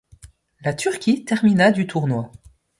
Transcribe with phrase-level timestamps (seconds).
[0.61, 2.31] La Turquie termina du tournoi.